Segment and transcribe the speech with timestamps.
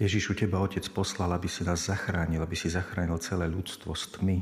[0.00, 4.38] Ježišu, Teba Otec poslal, aby si nás zachránil, aby si zachránil celé ľudstvo z tmy,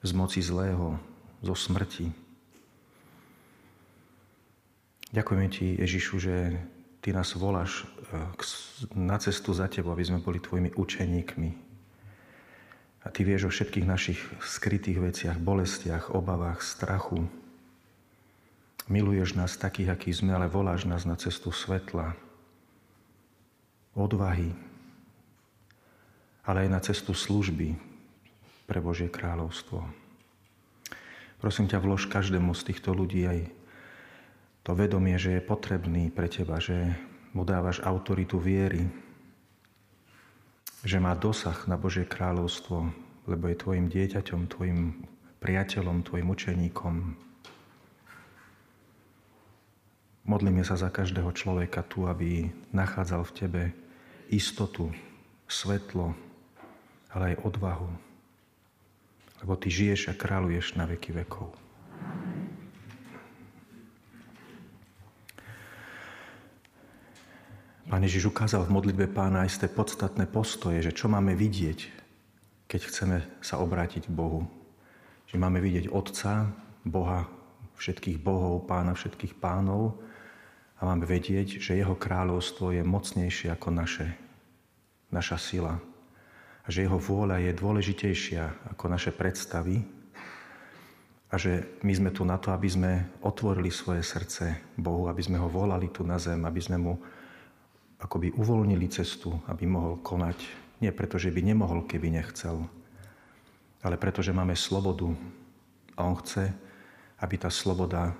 [0.00, 0.96] z moci zlého,
[1.44, 2.08] zo smrti.
[5.12, 6.36] Ďakujeme Ti, Ježišu, že
[7.04, 11.50] Ty nás voláš eh, na cestu za Tebou, aby sme boli Tvojimi učeníkmi.
[13.04, 17.28] A Ty vieš o všetkých našich skrytých veciach, bolestiach, obavách, strachu.
[18.88, 22.16] Miluješ nás takých, akí sme, ale voláš nás na cestu svetla,
[23.94, 24.50] odvahy,
[26.44, 27.78] ale aj na cestu služby
[28.66, 29.86] pre Božie kráľovstvo.
[31.38, 33.40] Prosím ťa, vlož každému z týchto ľudí aj
[34.64, 36.96] to vedomie, že je potrebný pre teba, že
[37.36, 38.88] mu dávaš autoritu viery,
[40.84, 42.88] že má dosah na Božie kráľovstvo,
[43.28, 45.04] lebo je tvojim dieťaťom, tvojim
[45.44, 46.94] priateľom, tvojim učeníkom.
[50.24, 53.62] Modlíme sa za každého človeka tu, aby nachádzal v tebe
[54.34, 54.90] istotu,
[55.46, 56.12] svetlo,
[57.14, 57.90] ale aj odvahu.
[59.40, 61.54] Lebo ty žiješ a kráľuješ na veky vekov.
[67.84, 71.80] Pán Ježiš ukázal v modlitbe pána aj ste podstatné postoje, že čo máme vidieť,
[72.66, 74.50] keď chceme sa obrátiť k Bohu.
[75.30, 76.50] Že máme vidieť Otca,
[76.82, 77.28] Boha,
[77.78, 79.98] všetkých bohov, pána všetkých pánov
[80.78, 84.14] a máme vedieť, že jeho kráľovstvo je mocnejšie ako naše,
[85.14, 85.78] naša sila.
[86.64, 89.86] A že jeho vôľa je dôležitejšia ako naše predstavy.
[91.30, 95.38] A že my sme tu na to, aby sme otvorili svoje srdce Bohu, aby sme
[95.38, 96.94] ho volali tu na zem, aby sme mu
[98.02, 100.38] akoby uvoľnili cestu, aby mohol konať.
[100.82, 102.66] Nie preto, že by nemohol, keby nechcel,
[103.86, 105.06] ale preto, že máme slobodu.
[105.94, 106.50] A on chce,
[107.22, 108.10] aby tá sloboda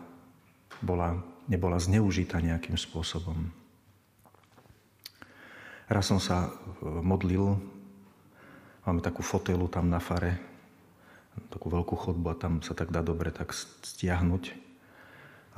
[0.79, 3.53] bola nebola zneužitá nejakým spôsobom.
[5.85, 6.51] Raz som sa e,
[6.85, 7.61] modlil,
[8.89, 10.41] máme takú fotelu tam na fare,
[11.53, 13.53] takú veľkú chodbu a tam sa tak dá dobre tak
[13.85, 14.57] stiahnuť.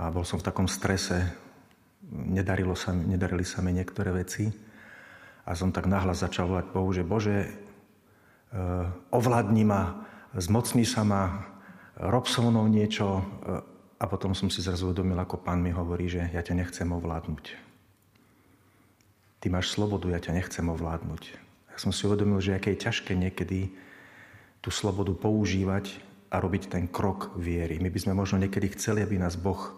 [0.02, 1.30] A bol som v takom strese,
[2.10, 4.50] nedarilo sa, nedarili sa mi niektoré veci.
[5.46, 7.50] A som tak nahlas začal volať Bohu, že Bože, e,
[9.14, 11.46] ovládni ma, zmocni sa ma,
[12.02, 13.22] rob so mnou niečo, e,
[13.96, 17.65] a potom som si zrazu uvedomil, ako pán mi hovorí, že ja ťa nechcem ovládnuť.
[19.40, 21.22] Ty máš slobodu, ja ťa nechcem ovládnuť.
[21.72, 23.72] Ja som si uvedomil, že aké je ťažké niekedy
[24.64, 26.00] tú slobodu používať
[26.32, 27.78] a robiť ten krok viery.
[27.78, 29.76] My by sme možno niekedy chceli, aby nás Boh,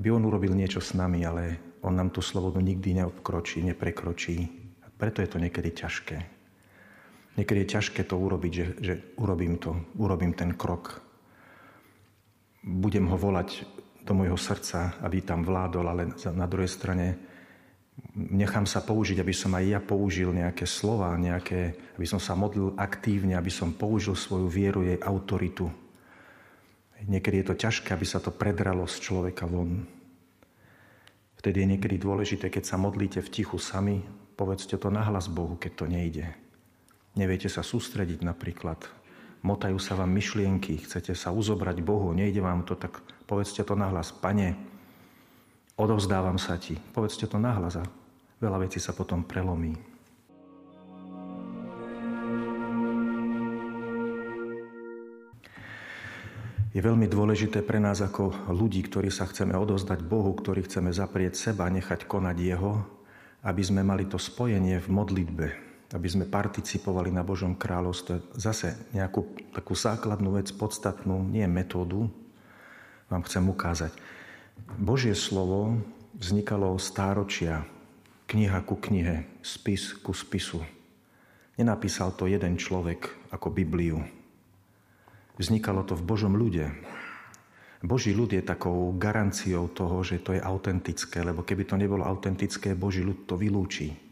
[0.00, 4.36] aby On urobil niečo s nami, ale On nám tú slobodu nikdy neobkročí, neprekročí.
[4.82, 6.16] A preto je to niekedy ťažké.
[7.38, 11.08] Niekedy je ťažké to urobiť, že, že urobím to, urobím ten krok
[12.68, 13.64] budem ho volať
[14.04, 17.16] do môjho srdca, aby tam vládol, ale na druhej strane
[18.14, 22.74] nechám sa použiť, aby som aj ja použil nejaké slova, nejaké, aby som sa modlil
[22.78, 25.70] aktívne, aby som použil svoju vieru, jej autoritu.
[27.06, 29.86] Niekedy je to ťažké, aby sa to predralo z človeka von.
[31.38, 34.02] Vtedy je niekedy dôležité, keď sa modlíte v tichu sami,
[34.34, 36.26] povedzte to nahlas Bohu, keď to nejde.
[37.14, 38.82] Neviete sa sústrediť napríklad
[39.42, 42.98] motajú sa vám myšlienky, chcete sa uzobrať Bohu, nejde vám to, tak
[43.28, 44.10] povedzte to nahlas.
[44.10, 44.58] Pane,
[45.78, 46.74] odovzdávam sa Ti.
[46.92, 47.84] Povedzte to nahlas a
[48.42, 49.98] veľa vecí sa potom prelomí.
[56.76, 61.50] Je veľmi dôležité pre nás ako ľudí, ktorí sa chceme odozdať Bohu, ktorí chceme zaprieť
[61.50, 62.84] seba, nechať konať Jeho,
[63.42, 65.46] aby sme mali to spojenie v modlitbe,
[65.96, 68.36] aby sme participovali na Božom kráľovstve.
[68.36, 72.06] Zase nejakú takú základnú vec, podstatnú, nie metódu,
[73.08, 74.17] vám chcem ukázať.
[74.78, 75.78] Božie slovo
[76.18, 77.62] vznikalo stáročia,
[78.26, 80.64] kniha ku knihe, spis ku spisu.
[81.54, 84.02] Nenapísal to jeden človek ako Bibliu.
[85.38, 86.70] Vznikalo to v Božom ľude.
[87.78, 92.74] Boží ľud je takou garanciou toho, že to je autentické, lebo keby to nebolo autentické,
[92.74, 94.08] Boží ľud to vylúči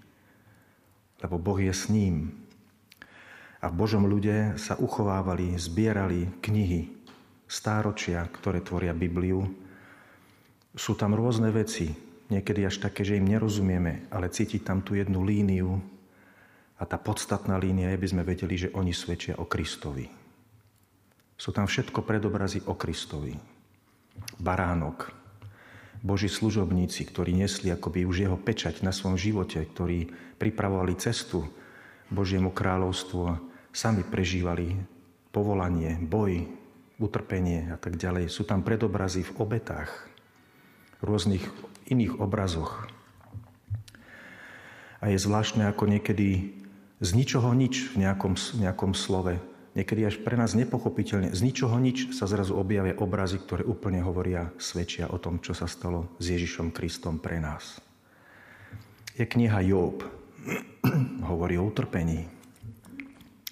[1.23, 2.45] lebo Boh je s ním.
[3.65, 6.93] A v Božom ľude sa uchovávali, zbierali knihy,
[7.49, 9.49] stáročia, ktoré tvoria Bibliu.
[10.77, 11.97] Sú tam rôzne veci,
[12.29, 15.81] niekedy až také, že im nerozumieme, ale cítiť tam tú jednu líniu
[16.77, 20.05] a tá podstatná línia je, aby sme vedeli, že oni svedčia o Kristovi.
[21.37, 23.33] Sú tam všetko predobrazy o Kristovi.
[24.37, 25.13] Baránok,
[26.05, 31.49] Boží služobníci, ktorí nesli akoby už jeho pečať na svojom živote, ktorí pripravovali cestu
[32.13, 33.41] Božiemu kráľovstvu a
[33.73, 34.77] sami prežívali
[35.33, 36.49] povolanie, boj,
[36.97, 38.33] utrpenie a tak ďalej.
[38.33, 40.16] Sú tam predobrazy v obetách,
[41.07, 41.47] rôznych
[41.87, 42.91] iných obrazoch.
[44.99, 46.51] A je zvláštne, ako niekedy
[46.99, 49.39] z ničoho nič v nejakom, nejakom slove,
[49.77, 54.51] niekedy až pre nás nepochopiteľne, z ničoho nič sa zrazu objavia obrazy, ktoré úplne hovoria,
[54.57, 57.79] svedčia o tom, čo sa stalo s Ježišom Kristom pre nás.
[59.17, 60.03] Je kniha Job.
[61.31, 62.29] hovorí o utrpení.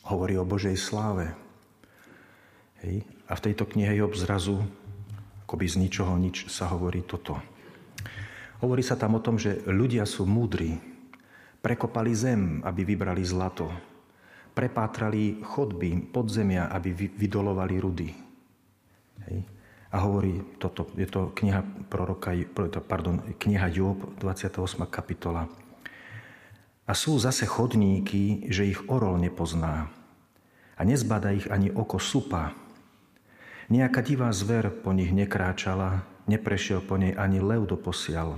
[0.04, 1.32] Hovorí o Božej sláve.
[2.84, 3.04] Hej.
[3.24, 4.60] A v tejto knihe Job zrazu,
[5.54, 7.38] akoby z ničoho nič, sa hovorí toto.
[8.58, 10.82] Hovorí sa tam o tom, že ľudia sú múdri,
[11.62, 13.70] prekopali zem, aby vybrali zlato,
[14.50, 18.10] prepátrali chodby podzemia, aby vydolovali rudy.
[19.30, 19.46] Hej.
[19.94, 22.34] A hovorí toto, je to kniha, proroka,
[22.82, 24.58] pardon, kniha Job, 28.
[24.90, 25.46] kapitola.
[26.82, 29.86] A sú zase chodníky, že ich orol nepozná.
[30.74, 32.58] A nezbada ich ani oko supa.
[33.72, 38.36] Nejaká divá zver po nich nekráčala, neprešiel po nej ani lev doposiaľ.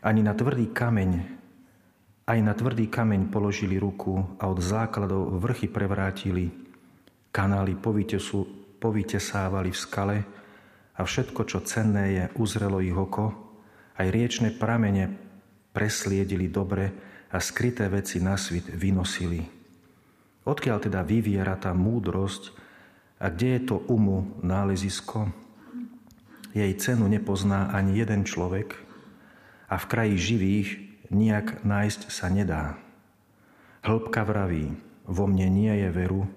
[0.00, 1.10] Ani na tvrdý kameň,
[2.24, 6.52] aj na tvrdý kameň položili ruku a od základov vrchy prevrátili.
[7.28, 7.76] Kanály
[8.80, 10.16] povitesávali v skale
[10.96, 13.32] a všetko, čo cenné je, uzrelo ich oko.
[13.96, 15.12] Aj riečne pramene
[15.76, 16.92] presliedili dobre
[17.28, 19.42] a skryté veci na svit vynosili.
[20.48, 22.63] Odkiaľ teda vyviera tá múdrosť
[23.20, 25.30] a kde je to umu nálezisko?
[26.54, 28.84] Jej cenu nepozná ani jeden človek,
[29.68, 30.68] a v kraji živých
[31.10, 32.78] nijak nájsť sa nedá.
[33.82, 36.30] Hĺbka vraví, vo mne nie je veru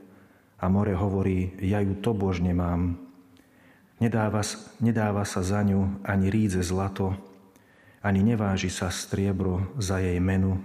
[0.57, 2.97] a more hovorí, ja ju to božne mám.
[4.01, 4.41] Nedáva,
[4.81, 7.13] nedáva sa za ňu ani rídze zlato,
[8.01, 10.57] ani neváži sa striebro za jej menu.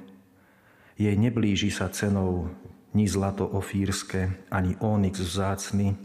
[0.96, 2.52] Jej neblíži sa cenou
[2.92, 5.96] ni zlato ofírske, ani onyx vzácny,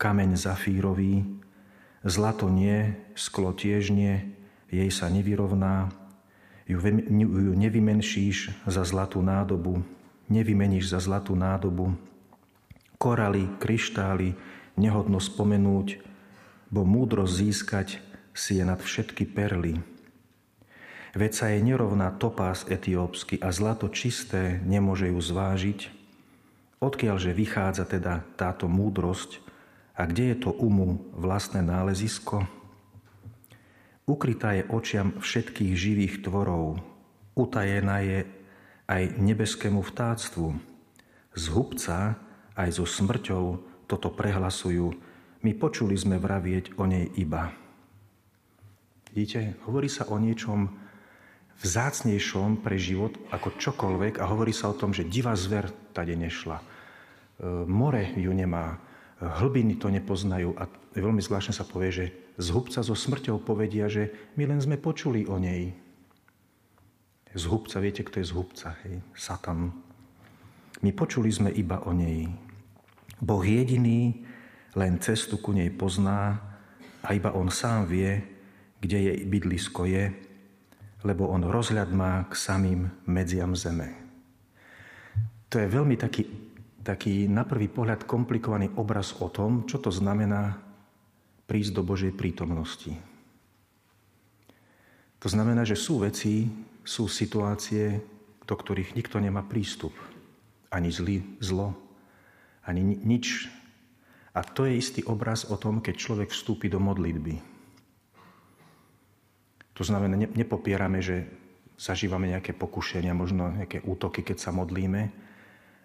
[0.00, 1.24] kameň zafírový,
[2.04, 4.34] zlato nie, sklo tiež nie,
[4.68, 5.92] jej sa nevyrovná,
[6.68, 9.84] ju, ju nevymenšíš za zlatú nádobu,
[10.32, 11.92] nevymeníš za zlatú nádobu.
[12.96, 14.32] Koraly, kryštály,
[14.80, 16.00] nehodno spomenúť,
[16.72, 17.88] bo múdrosť získať
[18.32, 19.78] si je nad všetky perly.
[21.14, 26.03] Veď jej nerovná topás etiópsky a zlato čisté nemôže ju zvážiť,
[26.84, 29.40] odkiaľže vychádza teda táto múdrosť
[29.96, 32.44] a kde je to umu vlastné nálezisko?
[34.04, 36.84] Ukrytá je očiam všetkých živých tvorov,
[37.32, 38.28] utajená je
[38.84, 40.52] aj nebeskému vtáctvu.
[41.32, 42.20] Z hubca
[42.52, 43.44] aj so smrťou
[43.88, 44.92] toto prehlasujú.
[45.40, 47.52] My počuli sme vravieť o nej iba.
[49.12, 50.68] Vidíte, hovorí sa o niečom
[51.64, 56.73] vzácnejšom pre život ako čokoľvek a hovorí sa o tom, že divá zver tade nešla.
[57.38, 58.78] E, more ju nemá,
[59.18, 64.10] hlbiny to nepoznajú a veľmi zvláštne sa povie, že z hubca so smrťou povedia, že
[64.34, 65.70] my len sme počuli o nej.
[67.34, 68.68] Z hubca, viete, kto je z hubca?
[68.86, 69.02] Hej?
[69.14, 69.70] Satan.
[70.82, 72.30] My počuli sme iba o nej.
[73.18, 74.22] Boh jediný
[74.74, 76.38] len cestu ku nej pozná
[77.02, 78.22] a iba on sám vie,
[78.82, 80.10] kde jej bydlisko je,
[81.06, 83.94] lebo on rozhľad má k samým medziam zeme.
[85.48, 86.26] To je veľmi taký,
[86.84, 90.60] taký na prvý pohľad komplikovaný obraz o tom, čo to znamená
[91.48, 92.92] prísť do Božej prítomnosti.
[95.24, 96.52] To znamená, že sú veci,
[96.84, 98.04] sú situácie,
[98.44, 99.96] do ktorých nikto nemá prístup.
[100.68, 101.72] Ani zlý, zlo,
[102.68, 103.48] ani nič.
[104.36, 107.40] A to je istý obraz o tom, keď človek vstúpi do modlitby.
[109.74, 111.24] To znamená, nepopierame, že
[111.80, 115.23] zažívame nejaké pokušenia, možno nejaké útoky, keď sa modlíme,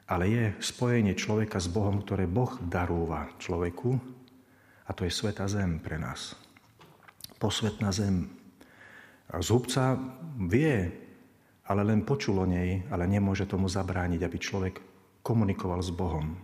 [0.09, 3.93] ale je spojenie človeka s Bohom, ktoré Boh darúva človeku
[4.83, 6.33] a to je sveta zem pre nás.
[7.37, 8.25] Posvetná zem.
[9.29, 10.01] A zhubca
[10.49, 10.89] vie,
[11.69, 14.75] ale len počul o nej, ale nemôže tomu zabrániť, aby človek
[15.21, 16.41] komunikoval s Bohom.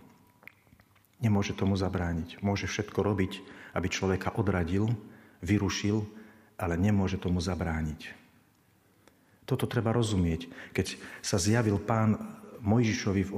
[1.18, 2.38] Nemôže tomu zabrániť.
[2.46, 3.42] Môže všetko robiť,
[3.74, 4.94] aby človeka odradil,
[5.42, 6.06] vyrušil,
[6.54, 8.14] ale nemôže tomu zabrániť.
[9.42, 10.46] Toto treba rozumieť.
[10.70, 10.86] Keď
[11.18, 12.14] sa zjavil pán
[12.66, 13.32] Mojžišovi v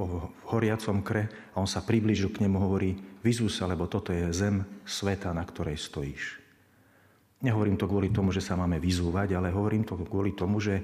[0.49, 4.65] horiacom kre a on sa priblížil k nemu, hovorí, vyzú sa, lebo toto je zem
[4.89, 6.41] sveta, na ktorej stojíš.
[7.39, 10.83] Nehovorím to kvôli tomu, že sa máme vyzúvať, ale hovorím to kvôli tomu, že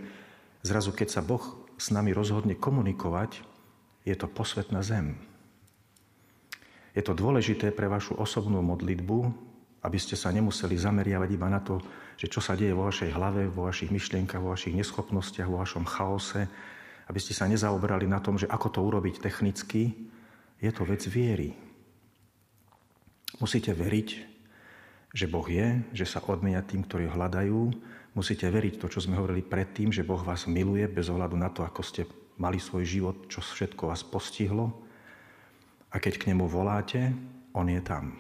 [0.64, 1.44] zrazu keď sa Boh
[1.76, 3.44] s nami rozhodne komunikovať,
[4.08, 5.18] je to posvetná zem.
[6.96, 9.18] Je to dôležité pre vašu osobnú modlitbu,
[9.84, 11.84] aby ste sa nemuseli zameriavať iba na to,
[12.16, 15.84] že čo sa deje vo vašej hlave, vo vašich myšlienkach, vo vašich neschopnostiach, vo vašom
[15.84, 16.48] chaose,
[17.06, 19.94] aby ste sa nezaoberali na tom, že ako to urobiť technicky,
[20.62, 21.54] je to vec viery.
[23.38, 24.10] Musíte veriť,
[25.16, 27.60] že Boh je, že sa odmenia tým, ktorí hľadajú.
[28.16, 31.68] Musíte veriť to, čo sme hovorili predtým, že Boh vás miluje bez ohľadu na to,
[31.68, 32.08] ako ste
[32.40, 34.72] mali svoj život, čo všetko vás postihlo.
[35.92, 37.12] A keď k nemu voláte,
[37.56, 38.16] on je tam.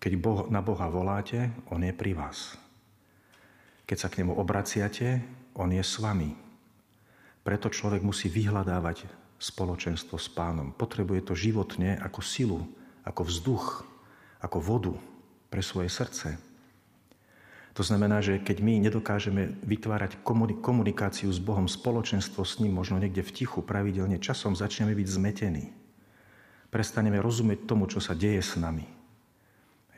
[0.00, 2.56] Keď boh, na Boha voláte, on je pri vás.
[3.84, 5.20] Keď sa k nemu obraciate,
[5.56, 6.49] on je s vami.
[7.40, 9.08] Preto človek musí vyhľadávať
[9.40, 10.76] spoločenstvo s pánom.
[10.76, 12.60] Potrebuje to životne ako silu,
[13.08, 13.66] ako vzduch,
[14.44, 14.94] ako vodu
[15.48, 16.36] pre svoje srdce.
[17.72, 20.20] To znamená, že keď my nedokážeme vytvárať
[20.60, 25.72] komunikáciu s Bohom, spoločenstvo s ním, možno niekde v tichu, pravidelne, časom začneme byť zmetení.
[26.68, 28.84] Prestaneme rozumieť tomu, čo sa deje s nami.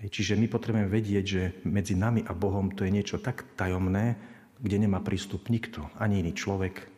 [0.02, 4.18] Čiže my potrebujeme vedieť, že medzi nami a Bohom to je niečo tak tajomné,
[4.62, 6.91] kde nemá prístup nikto, ani iný človek,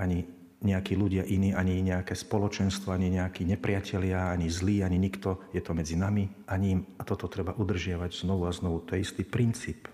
[0.00, 0.24] ani
[0.60, 5.40] nejakí ľudia iní, ani nejaké spoločenstvo, ani nejakí nepriatelia, ani zlí, ani nikto.
[5.56, 8.84] Je to medzi nami a ním a toto treba udržiavať znovu a znovu.
[8.88, 9.88] To je istý princíp.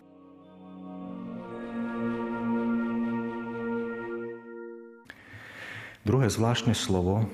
[6.06, 7.26] Druhé zvláštne slovo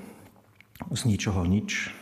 [0.93, 1.93] z ničoho nič.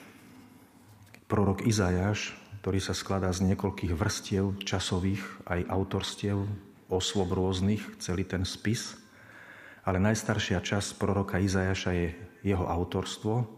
[1.27, 6.47] Prorok Izajáš, ktorý sa skladá z niekoľkých vrstiev časových, aj autorstiev,
[6.91, 8.99] osôb rôznych, celý ten spis–
[9.85, 12.09] ale najstaršia časť proroka Izajaša je
[12.45, 13.49] jeho autorstvo,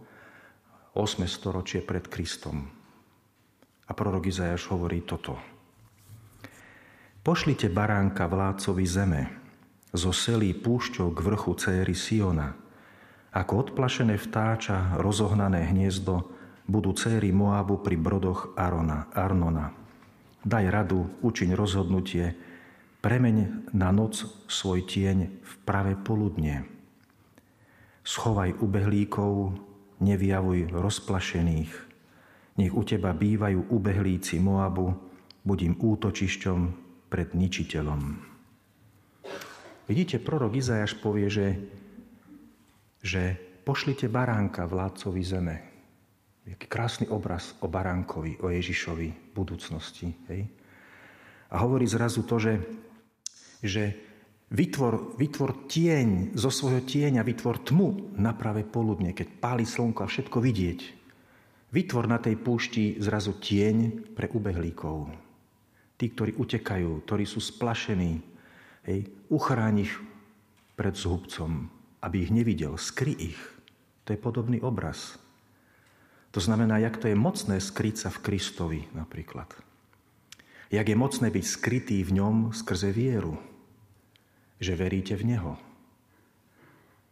[0.92, 1.24] 8.
[1.24, 2.68] storočie pred Kristom.
[3.88, 5.40] A prorok Izajaš hovorí toto.
[7.22, 9.22] Pošlite baránka vládcovi zeme,
[9.92, 12.56] zo selí púšťou k vrchu céry Siona.
[13.32, 16.28] Ako odplašené vtáča rozohnané hniezdo
[16.68, 19.72] budú céry Moabu pri brodoch Arona, Arnona.
[20.42, 22.34] Daj radu, učiň rozhodnutie,
[23.02, 26.70] Premeň na noc svoj tieň v pravé poludne.
[28.06, 29.58] Schovaj ubehlíkov,
[29.98, 31.72] nevyjavuj rozplašených.
[32.62, 34.94] Nech u teba bývajú ubehlíci Moabu,
[35.42, 36.58] buď im útočišťom
[37.10, 38.02] pred ničiteľom.
[39.90, 41.58] Vidíte, prorok Izajaš povie, že,
[43.02, 43.34] že
[43.66, 45.56] pošlite baránka vládcovi zeme.
[46.46, 50.14] Jaký krásny obraz o baránkovi, o Ježišovi budúcnosti.
[50.30, 50.46] Hej?
[51.50, 52.62] A hovorí zrazu to, že
[53.62, 53.94] že
[54.52, 60.10] vytvor, vytvor tieň, zo svojho tieňa vytvor tmu na pravé poludne, keď páli slnko a
[60.10, 60.80] všetko vidieť.
[61.72, 65.08] Vytvor na tej púšti zrazu tieň pre ubehlíkov.
[65.96, 68.20] Tí, ktorí utekajú, ktorí sú splašení,
[68.84, 69.94] hej, uchráň ich
[70.76, 71.72] pred zhubcom,
[72.04, 73.40] aby ich nevidel, skry ich.
[74.04, 75.16] To je podobný obraz.
[76.34, 79.71] To znamená, jak to je mocné skryť sa v Kristovi napríklad.
[80.72, 83.36] Jak je mocné byť skrytý v ňom skrze vieru
[84.62, 85.52] že veríte v Neho.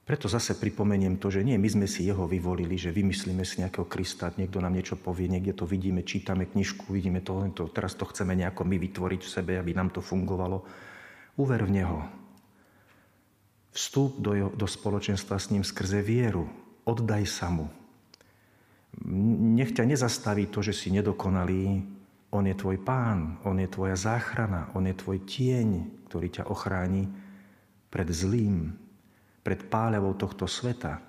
[0.06, 3.86] Preto zase pripomeniem to, že nie my sme si Jeho vyvolili, že vymyslíme si nejakého
[3.86, 8.06] Krista, niekto nám niečo povie, niekde to vidíme, čítame knižku, vidíme to, to, teraz to
[8.06, 10.62] chceme nejako my vytvoriť v sebe, aby nám to fungovalo.
[11.38, 11.98] Uver v Neho.
[13.70, 16.50] Vstúp do, jeho, do spoločenstva s ním skrze vieru.
[16.90, 17.70] Oddaj sa mu.
[19.54, 21.86] Nech ťa nezastaví to, že si nedokonalý.
[22.30, 25.68] On je tvoj pán, on je tvoja záchrana, on je tvoj tieň,
[26.06, 27.10] ktorý ťa ochráni
[27.90, 28.70] pred zlým,
[29.42, 31.02] pred páľavou tohto sveta,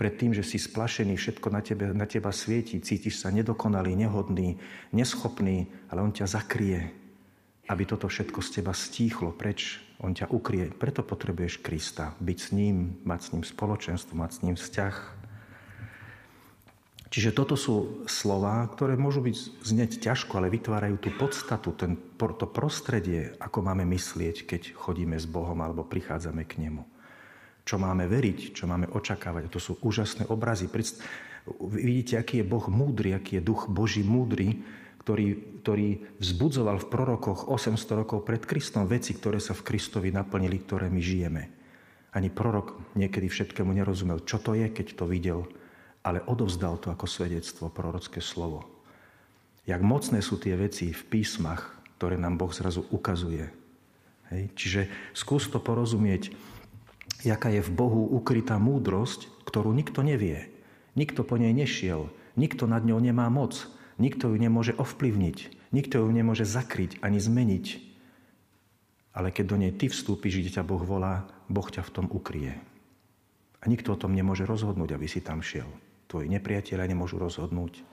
[0.00, 4.56] pred tým, že si splašený, všetko na, tebe, na teba svieti, cítiš sa nedokonalý, nehodný,
[4.96, 6.88] neschopný, ale on ťa zakrie,
[7.68, 9.76] aby toto všetko z teba stíchlo preč.
[10.00, 10.72] On ťa ukrie.
[10.72, 14.94] Preto potrebuješ Krista, byť s ním, mať s ním spoločenstvo, mať s ním vzťah.
[17.10, 22.46] Čiže toto sú slova, ktoré môžu byť znieť ťažko, ale vytvárajú tú podstatu, ten, to
[22.46, 26.86] prostredie, ako máme myslieť, keď chodíme s Bohom alebo prichádzame k Nemu.
[27.66, 29.50] Čo máme veriť, čo máme očakávať.
[29.50, 30.70] To sú úžasné obrazy.
[31.74, 34.62] Vidíte, aký je Boh múdry, aký je duch Boží múdry,
[35.02, 35.88] ktorý, ktorý
[36.22, 41.02] vzbudzoval v prorokoch 800 rokov pred Kristom veci, ktoré sa v Kristovi naplnili, ktoré my
[41.02, 41.42] žijeme.
[42.14, 45.50] Ani prorok niekedy všetkému nerozumel, čo to je, keď to videl,
[46.00, 48.64] ale odovzdal to ako svedectvo, prorocké slovo.
[49.68, 53.52] Jak mocné sú tie veci v písmach, ktoré nám Boh zrazu ukazuje.
[54.32, 54.42] Hej.
[54.56, 54.80] Čiže
[55.12, 56.32] skús to porozumieť,
[57.20, 60.48] jaká je v Bohu ukrytá múdrosť, ktorú nikto nevie.
[60.96, 62.08] Nikto po nej nešiel,
[62.40, 63.68] nikto nad ňou nemá moc,
[64.00, 67.66] nikto ju nemôže ovplyvniť, nikto ju nemôže zakryť ani zmeniť.
[69.12, 72.56] Ale keď do nej ty vstúpiš, kde ťa Boh volá, Boh ťa v tom ukrie.
[73.60, 75.68] A nikto o tom nemôže rozhodnúť, aby si tam šiel.
[76.10, 77.86] Tvoji nepriatelia nemôžu rozhodnúť.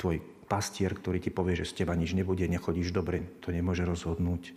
[0.00, 4.56] Tvoj pastier, ktorý ti povie, že z teba nič nebude, nechodíš dobre, to nemôže rozhodnúť.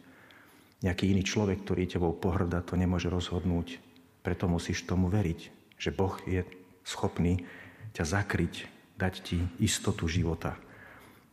[0.79, 3.83] Nejaký iný človek, ktorý tebou pohrda, to nemôže rozhodnúť.
[4.23, 5.39] Preto musíš tomu veriť,
[5.75, 6.47] že Boh je
[6.87, 7.43] schopný
[7.91, 10.55] ťa zakryť, dať ti istotu života.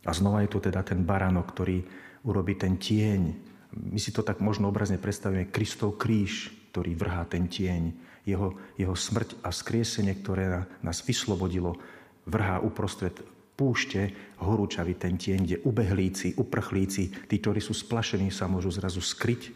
[0.03, 1.79] A znova je tu teda ten baránok, ktorý
[2.27, 7.51] urobí ten tieň my si to tak možno obrazne predstavíme, Kristov kríž, ktorý vrhá ten
[7.51, 7.91] tieň,
[8.27, 11.79] jeho, jeho smrť a skriesenie, ktoré nás vyslobodilo,
[12.27, 13.15] vrhá uprostred
[13.57, 19.55] púšte horúčavý ten tieň, kde ubehlíci, uprchlíci, tí, ktorí sú splašení, sa môžu zrazu skryť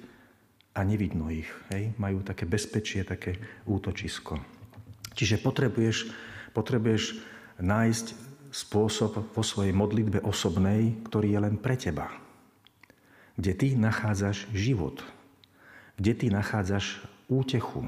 [0.73, 1.51] a nevidno ich.
[1.69, 1.93] Hej?
[2.01, 3.37] Majú také bezpečie, také
[3.69, 4.41] útočisko.
[5.13, 6.09] Čiže potrebuješ,
[6.55, 7.21] potrebuješ
[7.61, 8.05] nájsť
[8.49, 12.09] spôsob vo svojej modlitbe osobnej, ktorý je len pre teba.
[13.37, 15.03] Kde ty nachádzaš život.
[16.01, 17.85] Kde ty nachádzaš útechu.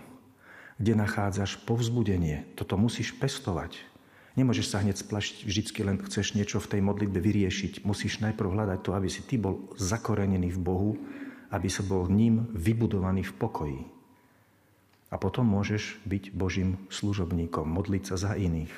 [0.83, 2.43] Kde nachádzaš povzbudenie.
[2.59, 3.79] Toto musíš pestovať.
[4.35, 7.87] Nemôžeš sa hneď splašiť, vždycky len chceš niečo v tej modlitbe vyriešiť.
[7.87, 10.91] Musíš najprv hľadať to, aby si ty bol zakorenený v Bohu,
[11.55, 13.81] aby sa bol ním vybudovaný v pokoji.
[15.07, 18.75] A potom môžeš byť Božím služobníkom, modliť sa za iných.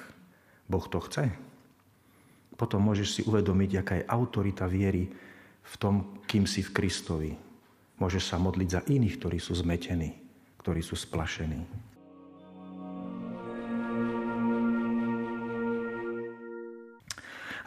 [0.70, 1.34] Boh to chce.
[2.54, 5.10] Potom môžeš si uvedomiť, aká je autorita viery
[5.66, 7.34] v tom, kým si v Kristovi.
[7.98, 10.14] Môžeš sa modliť za iných, ktorí sú zmetení,
[10.62, 11.95] ktorí sú splašení.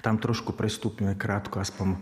[0.01, 1.99] Tam trošku prestúpime krátko aspoň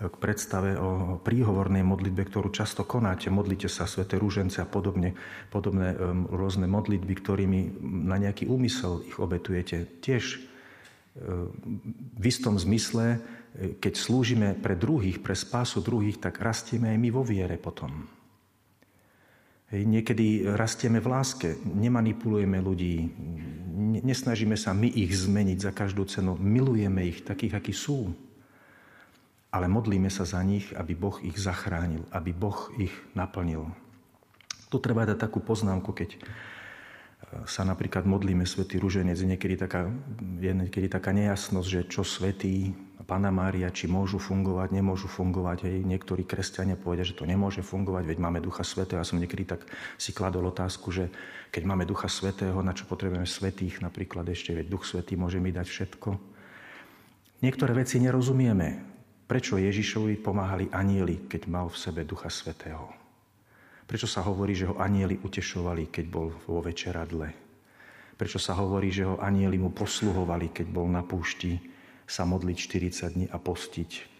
[0.00, 3.28] k predstave o príhovornej modlitbe, ktorú často konáte.
[3.28, 5.12] Modlite sa, sveté rúžence a podobne,
[5.52, 7.60] podobné um, rôzne modlitby, ktorými
[8.08, 10.00] na nejaký úmysel ich obetujete.
[10.00, 11.52] Tiež uh,
[12.16, 17.10] v istom zmysle, uh, keď slúžime pre druhých, pre spásu druhých, tak rastieme aj my
[17.12, 18.08] vo viere potom.
[19.70, 23.06] Niekedy rastieme v láske, nemanipulujeme ľudí,
[24.02, 28.10] nesnažíme sa my ich zmeniť za každú cenu, milujeme ich takých, akí sú.
[29.54, 33.70] Ale modlíme sa za nich, aby Boh ich zachránil, aby Boh ich naplnil.
[34.70, 36.18] Tu treba dať takú poznámku, keď
[37.46, 39.86] sa napríklad modlíme Svetý Ruženec, niekedy taká,
[40.38, 45.64] je niekedy taká nejasnosť, že čo Svetý, Pana Mária, či môžu fungovať, nemôžu fungovať.
[45.64, 45.88] Hej.
[45.88, 49.00] Niektorí kresťania povedia, že to nemôže fungovať, veď máme Ducha Svetého.
[49.00, 49.64] Ja som niekedy tak
[49.96, 51.08] si kladol otázku, že
[51.48, 55.48] keď máme Ducha Svetého, na čo potrebujeme Svetých napríklad ešte, veď Duch Svetý môže mi
[55.48, 56.08] dať všetko.
[57.40, 58.84] Niektoré veci nerozumieme.
[59.24, 62.92] Prečo Ježišovi pomáhali anieli, keď mal v sebe Ducha Svetého?
[63.88, 67.32] Prečo sa hovorí, že ho anieli utešovali, keď bol vo večeradle?
[68.20, 71.69] Prečo sa hovorí, že ho anieli mu posluhovali, keď bol na púšti
[72.10, 74.10] sa modliť 40 dní a postiť?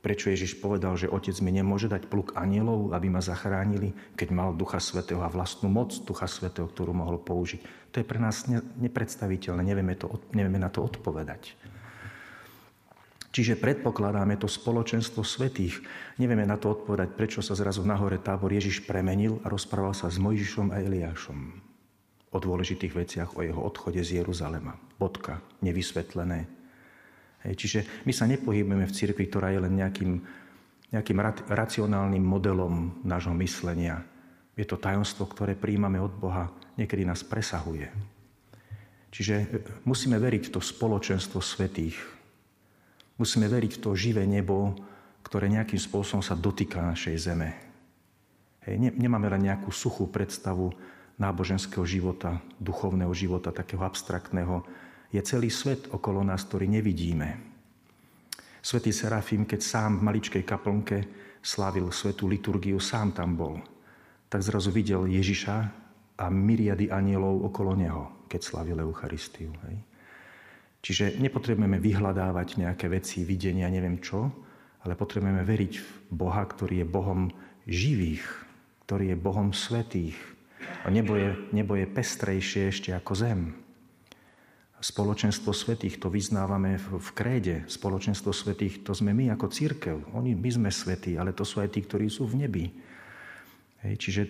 [0.00, 4.48] Prečo Ježiš povedal, že otec mi nemôže dať pluk anielov, aby ma zachránili, keď mal
[4.56, 7.92] Ducha Svetého a vlastnú moc Ducha Svetého, ktorú mohol použiť?
[7.92, 8.48] To je pre nás
[8.80, 11.52] nepredstaviteľné, nevieme, to, nevieme na to odpovedať.
[13.30, 15.78] Čiže predpokladáme to spoločenstvo svetých.
[16.18, 20.10] Nevieme na to odpovedať, prečo sa zrazu na hore tábor Ježiš premenil a rozprával sa
[20.10, 21.70] s Mojžišom a Eliášom
[22.30, 24.78] o dôležitých veciach, o jeho odchode z Jeruzalema.
[24.98, 26.59] Bodka, nevysvetlené.
[27.44, 30.12] Čiže my sa nepohybujeme v cirkvi, ktorá je len nejakým,
[30.92, 34.04] nejakým racionálnym modelom nášho myslenia.
[34.58, 37.88] Je to tajomstvo, ktoré príjmame od Boha, niekedy nás presahuje.
[39.10, 39.46] Čiže e,
[39.88, 41.96] musíme veriť v to spoločenstvo svetých,
[43.20, 44.72] Musíme veriť v to živé nebo,
[45.20, 47.52] ktoré nejakým spôsobom sa dotýka našej zeme.
[48.64, 50.72] Hej, ne, nemáme len nejakú suchú predstavu
[51.20, 54.64] náboženského života, duchovného života, takého abstraktného.
[55.10, 57.28] Je celý svet okolo nás, ktorý nevidíme.
[58.60, 60.98] Svetý Serafím, keď sám v maličkej kaplnke
[61.40, 63.58] slávil svetú liturgiu, sám tam bol,
[64.30, 65.56] tak zrazu videl Ježiša
[66.20, 69.50] a myriady anielov okolo neho, keď slávil Eucharistiu.
[69.66, 69.76] Hej.
[70.80, 74.28] Čiže nepotrebujeme vyhľadávať nejaké veci, videnia, neviem čo,
[74.84, 77.28] ale potrebujeme veriť v Boha, ktorý je Bohom
[77.68, 78.24] živých,
[78.88, 80.16] ktorý je Bohom svetých.
[80.84, 83.40] A nebo je, nebo je pestrejšie ešte ako zem.
[84.80, 87.68] Spoločenstvo svetých to vyznávame v, kréde.
[87.68, 90.16] Spoločenstvo svetých to sme my ako církev.
[90.16, 92.64] Oni, my sme svetí, ale to sú aj tí, ktorí sú v nebi.
[93.84, 94.22] Hej, čiže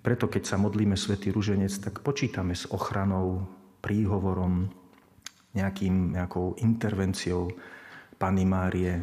[0.00, 3.44] preto, keď sa modlíme Svetý Ruženec, tak počítame s ochranou,
[3.80, 4.68] príhovorom,
[5.52, 7.52] nejakým, nejakou intervenciou
[8.16, 8.96] Pany Márie.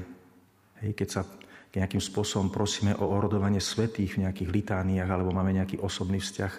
[0.81, 1.21] Hej, keď sa
[1.69, 6.53] nejakým spôsobom prosíme o orodovanie svetých v nejakých litániách alebo máme nejaký osobný vzťah,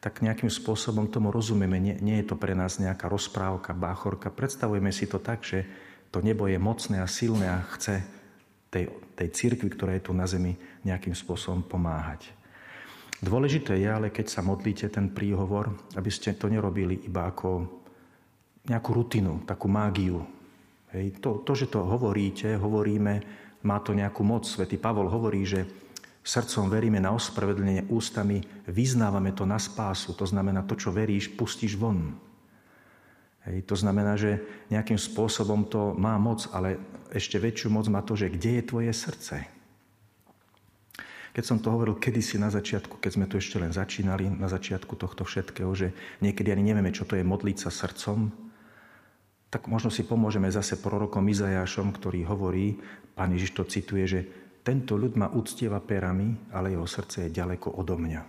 [0.00, 1.76] tak nejakým spôsobom tomu rozumieme.
[1.76, 4.32] Nie, nie je to pre nás nejaká rozprávka, báchorka.
[4.32, 5.68] Predstavujeme si to tak, že
[6.08, 8.00] to nebo je mocné a silné a chce
[8.72, 12.32] tej, tej cirkvi, ktorá je tu na zemi, nejakým spôsobom pomáhať.
[13.20, 17.68] Dôležité je ale, keď sa modlíte ten príhovor, aby ste to nerobili iba ako
[18.64, 20.24] nejakú rutinu, takú mágiu.
[20.96, 21.20] Hej.
[21.20, 23.14] To, to, že to hovoríte, hovoríme,
[23.60, 24.48] má to nejakú moc.
[24.48, 25.89] Svetý Pavol hovorí, že
[26.20, 30.12] srdcom veríme na ospravedlnenie, ústami vyznávame to na spásu.
[30.16, 32.16] To znamená, to, čo veríš, pustíš von.
[33.48, 33.64] Hej.
[33.66, 36.76] To znamená, že nejakým spôsobom to má moc, ale
[37.08, 39.36] ešte väčšiu moc má to, že kde je tvoje srdce.
[41.30, 44.98] Keď som to hovoril kedysi na začiatku, keď sme tu ešte len začínali, na začiatku
[44.98, 48.34] tohto všetkého, že niekedy ani nevieme, čo to je modliť sa srdcom,
[49.50, 52.78] tak možno si pomôžeme zase prorokom Izajášom, ktorý hovorí,
[53.14, 54.20] pán Ježiš to cituje, že
[54.60, 58.22] tento ľud ma uctieva perami, ale jeho srdce je ďaleko odo mňa.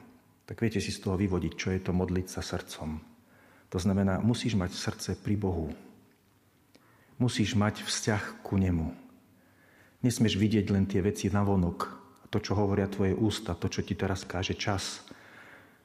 [0.47, 2.99] Tak viete si z toho vyvodiť, čo je to modliť sa srdcom.
[3.71, 5.71] To znamená, musíš mať srdce pri Bohu.
[7.15, 8.91] Musíš mať vzťah ku Nemu.
[10.03, 11.87] Nesmieš vidieť len tie veci na vonok,
[12.31, 15.05] to, čo hovoria tvoje ústa, to, čo ti teraz káže čas.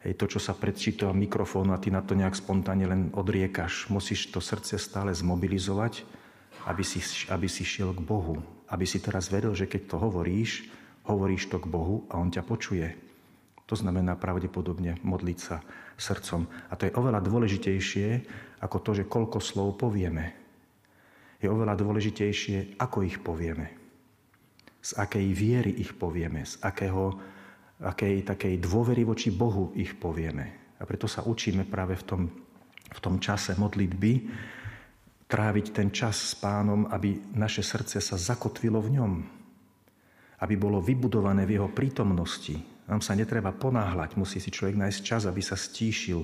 [0.03, 3.91] Hej, to, čo sa predčíta mikrofónu a ty na to nejak spontánne len odriekaš.
[3.91, 6.07] Musíš to srdce stále zmobilizovať,
[6.67, 7.01] aby si,
[7.31, 8.43] aby si šiel k Bohu.
[8.67, 10.67] Aby si teraz vedel, že keď to hovoríš,
[11.07, 12.99] hovoríš to k Bohu a On ťa počuje.
[13.67, 15.63] To znamená pravdepodobne modliť sa
[15.99, 16.47] srdcom.
[16.71, 18.09] A to je oveľa dôležitejšie
[18.63, 20.35] ako to, že koľko slov povieme.
[21.39, 23.87] Je oveľa dôležitejšie, ako ich povieme
[24.87, 27.19] z akej viery ich povieme, z akého,
[27.83, 30.79] akej takej dôvery voči Bohu ich povieme.
[30.79, 32.23] A preto sa učíme práve v tom,
[32.95, 34.13] v tom čase modlitby
[35.27, 39.13] tráviť ten čas s pánom, aby naše srdce sa zakotvilo v ňom.
[40.43, 42.55] Aby bolo vybudované v jeho prítomnosti.
[42.87, 46.23] Nám sa netreba ponáhľať, musí si človek nájsť čas, aby sa stíšil,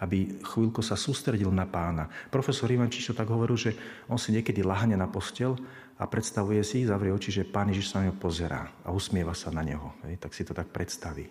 [0.00, 2.10] aby chvíľko sa sústredil na pána.
[2.32, 3.70] Profesor Ivan Čišo tak hovoril, že
[4.10, 5.54] on si niekedy lahne na postel
[6.00, 9.52] a predstavuje si, zavrie oči, že pán Ježiš sa na ňo pozerá a usmieva sa
[9.52, 9.92] na neho.
[10.08, 11.28] Hej, tak si to tak predstaví.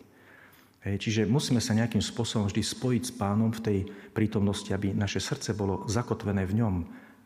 [0.86, 3.80] Hej, čiže musíme sa nejakým spôsobom vždy spojiť s pánom v tej
[4.16, 6.76] prítomnosti, aby naše srdce bolo zakotvené v ňom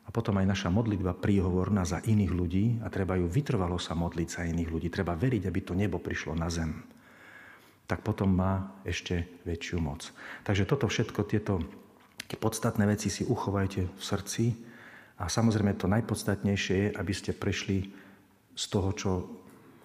[0.03, 4.27] a potom aj naša modlitba príhovorná za iných ľudí a treba ju vytrvalo sa modliť
[4.27, 4.87] za iných ľudí.
[4.91, 6.83] Treba veriť, aby to nebo prišlo na zem
[7.83, 10.09] tak potom má ešte väčšiu moc.
[10.47, 11.61] Takže toto všetko, tieto
[12.33, 14.57] podstatné veci si uchovajte v srdci
[15.21, 17.93] a samozrejme to najpodstatnejšie je, aby ste prešli
[18.57, 19.11] z toho, čo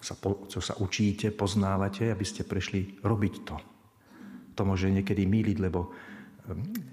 [0.01, 0.17] sa,
[0.49, 3.55] čo sa učíte, poznávate, aby ste prešli robiť to.
[4.57, 5.93] To môže niekedy míliť, lebo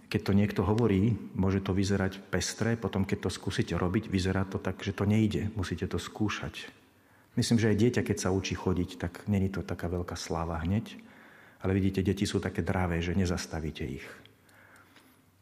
[0.08, 4.56] keď to niekto hovorí, môže to vyzerať pestré, potom keď to skúsite robiť, vyzerá to
[4.56, 5.52] tak, že to nejde.
[5.54, 6.70] Musíte to skúšať.
[7.36, 10.96] Myslím, že aj dieťa, keď sa učí chodiť, tak není to taká veľká sláva hneď.
[11.60, 14.06] Ale vidíte, deti sú také dráve, že nezastavíte ich.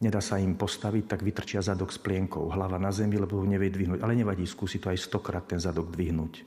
[0.03, 3.71] Nedá sa im postaviť, tak vytrčia zadok s plienkou, hlava na zemi, lebo ho nevie
[3.71, 4.03] dvihnúť.
[4.03, 6.45] Ale nevadí, skúsi to aj stokrát ten zadok dvihnúť.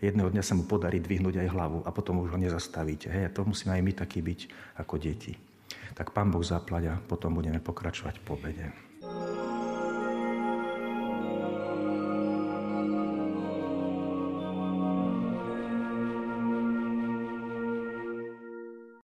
[0.00, 3.12] Jedného dňa sa mu podarí dvihnúť aj hlavu a potom už ho nezastavíte.
[3.12, 4.40] Hej, to musíme aj my takí byť
[4.80, 5.49] ako deti.
[5.94, 8.89] Tak pán Boh zaplať potom budeme pokračovať po obede.